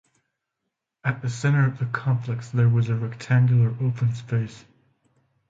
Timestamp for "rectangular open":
2.95-4.15